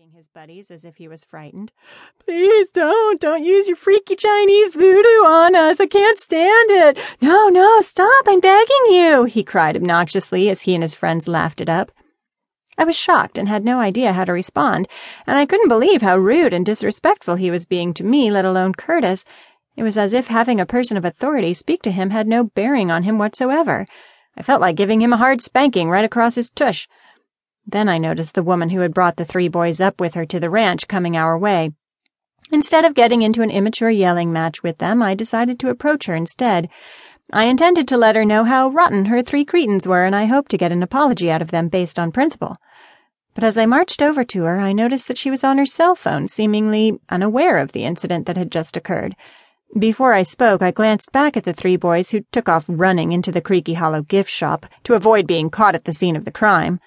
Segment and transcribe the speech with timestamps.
[0.00, 1.72] begging his buddies as if he was frightened.
[2.24, 5.78] Please don't, don't use your freaky Chinese voodoo on us.
[5.78, 6.98] I can't stand it.
[7.20, 11.60] No, no, stop, I'm begging you, he cried obnoxiously as he and his friends laughed
[11.60, 11.92] it up.
[12.78, 14.88] I was shocked and had no idea how to respond,
[15.26, 18.72] and I couldn't believe how rude and disrespectful he was being to me, let alone
[18.72, 19.26] Curtis.
[19.76, 22.90] It was as if having a person of authority speak to him had no bearing
[22.90, 23.84] on him whatsoever.
[24.34, 26.88] I felt like giving him a hard spanking right across his tush.
[27.66, 30.40] Then I noticed the woman who had brought the three boys up with her to
[30.40, 31.72] the ranch coming our way.
[32.52, 36.14] Instead of getting into an immature yelling match with them, I decided to approach her
[36.14, 36.68] instead.
[37.32, 40.50] I intended to let her know how rotten her three cretins were, and I hoped
[40.50, 42.56] to get an apology out of them based on principle.
[43.34, 45.94] But as I marched over to her, I noticed that she was on her cell
[45.94, 49.14] phone, seemingly unaware of the incident that had just occurred.
[49.78, 53.30] Before I spoke, I glanced back at the three boys who took off running into
[53.30, 56.80] the Creaky Hollow gift shop to avoid being caught at the scene of the crime.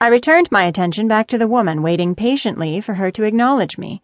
[0.00, 4.00] I returned my attention back to the woman, waiting patiently for her to acknowledge me.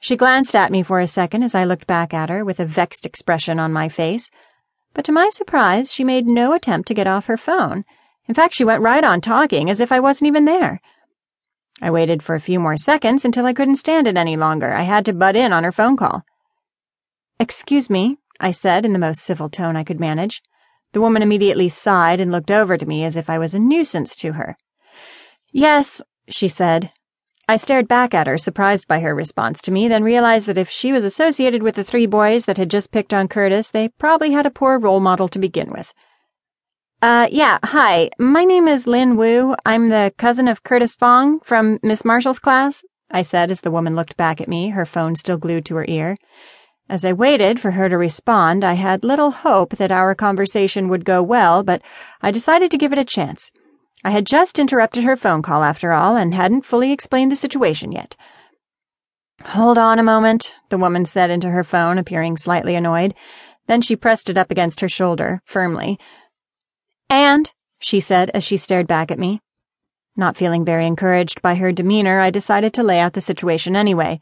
[0.00, 2.64] She glanced at me for a second as I looked back at her with a
[2.64, 4.28] vexed expression on my face,
[4.92, 7.84] but to my surprise, she made no attempt to get off her phone.
[8.26, 10.80] In fact, she went right on talking as if I wasn't even there.
[11.80, 14.72] I waited for a few more seconds until I couldn't stand it any longer.
[14.72, 16.24] I had to butt in on her phone call.
[17.38, 20.42] Excuse me, I said in the most civil tone I could manage.
[20.92, 24.16] The woman immediately sighed and looked over to me as if I was a nuisance
[24.16, 24.56] to her.
[25.52, 26.92] Yes, she said.
[27.48, 30.70] I stared back at her, surprised by her response to me, then realized that if
[30.70, 34.30] she was associated with the three boys that had just picked on Curtis, they probably
[34.30, 35.92] had a poor role model to begin with.
[37.02, 38.10] Uh, yeah, hi.
[38.18, 39.56] My name is Lin Wu.
[39.66, 43.96] I'm the cousin of Curtis Fong from Miss Marshall's class, I said as the woman
[43.96, 46.16] looked back at me, her phone still glued to her ear.
[46.88, 51.04] As I waited for her to respond, I had little hope that our conversation would
[51.04, 51.82] go well, but
[52.22, 53.50] I decided to give it a chance.
[54.04, 57.92] I had just interrupted her phone call, after all, and hadn't fully explained the situation
[57.92, 58.16] yet.
[59.44, 63.14] Hold on a moment, the woman said into her phone, appearing slightly annoyed.
[63.66, 65.98] Then she pressed it up against her shoulder, firmly.
[67.08, 69.40] And, she said as she stared back at me.
[70.16, 74.20] Not feeling very encouraged by her demeanor, I decided to lay out the situation anyway.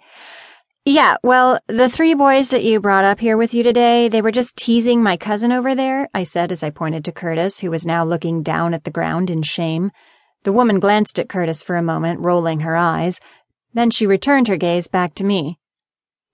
[0.91, 4.31] Yeah, well, the three boys that you brought up here with you today, they were
[4.31, 7.85] just teasing my cousin over there, I said as I pointed to Curtis, who was
[7.85, 9.91] now looking down at the ground in shame.
[10.45, 13.21] The woman glanced at Curtis for a moment, rolling her eyes.
[13.75, 15.59] Then she returned her gaze back to me.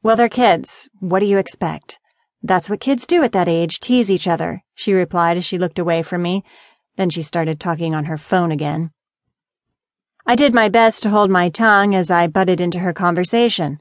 [0.04, 0.88] Well, they're kids.
[1.00, 1.98] What do you expect?
[2.40, 5.80] That's what kids do at that age, tease each other, she replied as she looked
[5.80, 6.44] away from me.
[6.94, 8.92] Then she started talking on her phone again.
[10.28, 13.80] I did my best to hold my tongue as I butted into her conversation.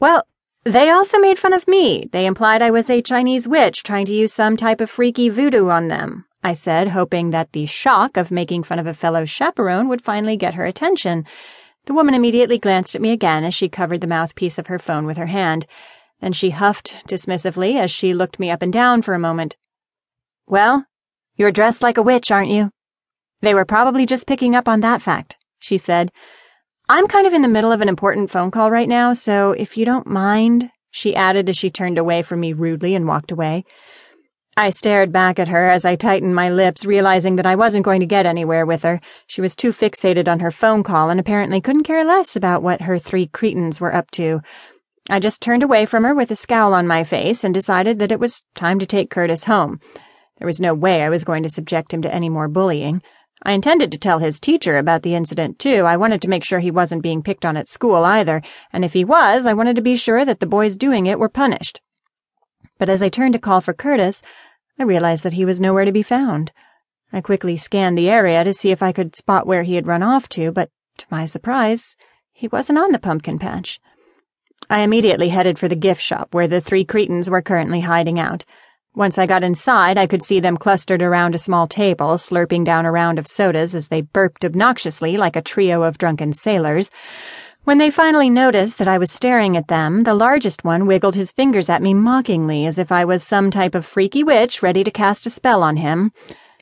[0.00, 0.22] Well,
[0.64, 2.08] they also made fun of me.
[2.10, 5.68] They implied I was a Chinese witch trying to use some type of freaky voodoo
[5.68, 6.24] on them.
[6.42, 10.36] I said, hoping that the shock of making fun of a fellow chaperone would finally
[10.36, 11.24] get her attention.
[11.86, 15.06] The woman immediately glanced at me again as she covered the mouthpiece of her phone
[15.06, 15.66] with her hand.
[16.20, 19.56] Then she huffed dismissively as she looked me up and down for a moment.
[20.46, 20.86] Well,
[21.36, 22.70] you're dressed like a witch, aren't you?
[23.40, 26.10] They were probably just picking up on that fact, she said,
[26.86, 29.78] I'm kind of in the middle of an important phone call right now, so if
[29.78, 33.64] you don't mind, she added as she turned away from me rudely and walked away.
[34.54, 38.00] I stared back at her as I tightened my lips, realizing that I wasn't going
[38.00, 39.00] to get anywhere with her.
[39.26, 42.82] She was too fixated on her phone call and apparently couldn't care less about what
[42.82, 44.42] her three cretins were up to.
[45.08, 48.12] I just turned away from her with a scowl on my face and decided that
[48.12, 49.80] it was time to take Curtis home.
[50.38, 53.02] There was no way I was going to subject him to any more bullying.
[53.44, 55.84] I intended to tell his teacher about the incident, too.
[55.84, 58.40] I wanted to make sure he wasn't being picked on at school either,
[58.72, 61.28] and if he was, I wanted to be sure that the boys doing it were
[61.28, 61.80] punished.
[62.78, 64.22] But as I turned to call for Curtis,
[64.78, 66.52] I realized that he was nowhere to be found.
[67.12, 70.02] I quickly scanned the area to see if I could spot where he had run
[70.02, 71.96] off to, but to my surprise,
[72.32, 73.78] he wasn't on the pumpkin patch.
[74.70, 78.44] I immediately headed for the gift shop where the three cretins were currently hiding out.
[78.96, 82.86] Once I got inside, I could see them clustered around a small table, slurping down
[82.86, 86.90] a round of sodas as they burped obnoxiously like a trio of drunken sailors.
[87.64, 91.32] When they finally noticed that I was staring at them, the largest one wiggled his
[91.32, 94.92] fingers at me mockingly as if I was some type of freaky witch ready to
[94.92, 96.12] cast a spell on him.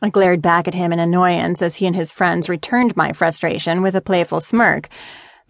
[0.00, 3.82] I glared back at him in annoyance as he and his friends returned my frustration
[3.82, 4.88] with a playful smirk.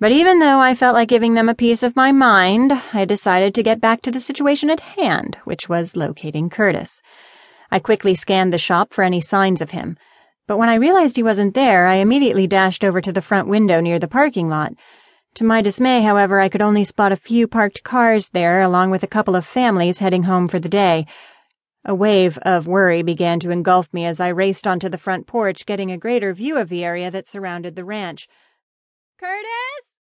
[0.02, 3.54] But even though I felt like giving them a piece of my mind, I decided
[3.54, 7.00] to get back to the situation at hand, which was locating Curtis.
[7.70, 9.96] I quickly scanned the shop for any signs of him,
[10.48, 13.80] but when I realized he wasn't there, I immediately dashed over to the front window
[13.80, 14.72] near the parking lot.
[15.34, 19.04] To my dismay, however, I could only spot a few parked cars there, along with
[19.04, 21.06] a couple of families heading home for the day.
[21.84, 25.64] A wave of worry began to engulf me as I raced onto the front porch,
[25.64, 28.26] getting a greater view of the area that surrounded the ranch.
[29.20, 29.91] Curtis?